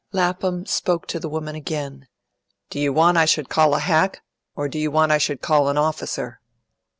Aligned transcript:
Lapham 0.11 0.65
spoke 0.65 1.05
to 1.09 1.19
the 1.19 1.29
woman 1.29 1.53
again. 1.53 2.07
"Do 2.71 2.79
you 2.79 2.91
want 2.91 3.19
I 3.19 3.25
should 3.25 3.49
call 3.49 3.75
a 3.75 3.79
hack, 3.79 4.23
or 4.55 4.67
do 4.67 4.79
you 4.79 4.89
want 4.89 5.11
I 5.11 5.19
should 5.19 5.43
call 5.43 5.69
an 5.69 5.77
officer?" 5.77 6.41